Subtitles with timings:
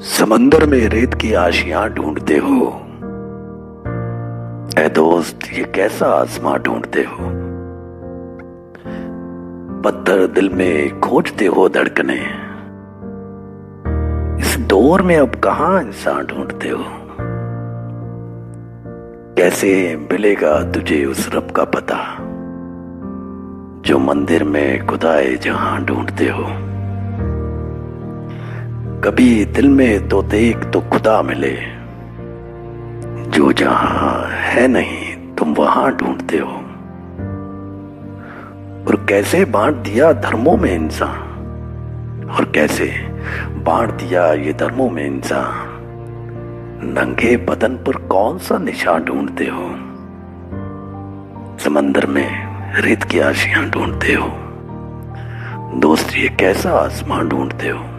[0.00, 2.86] समंदर में रेत की आशियाँ ढूंढते हो।
[4.78, 7.16] ए दोस्त, ये कैसा आसमां ढूंढते हो?
[9.82, 12.18] पत्थर दिल में खोजते हो धड़कने।
[14.42, 16.84] इस दौर में अब कहा इंसान ढूंढते हो?
[19.36, 22.16] कैसे मिलेगा तुझे उस रब का पता?
[23.82, 26.75] जो मंदिर में खुदाए जहाँ ढूंढते हो।
[29.06, 31.56] कभी दिल में तो देख तो खुदा मिले।
[33.30, 36.52] जो जहाँ है नहीं, तुम वहाँ ढूंढते हो।
[38.88, 41.18] और कैसे बांट दिया धर्मों में इंसान?
[42.38, 42.86] और कैसे
[43.56, 45.68] बांट दिया ये धर्मों में इंसान?
[46.84, 49.68] नंगे बदन पर कौन सा निशान ढूंढते हो?
[51.58, 54.28] समंदर में रेत की आशियाँ ढूंढते हो?
[55.80, 57.95] दोस्त ये कैसा आसमान ढूंढते हो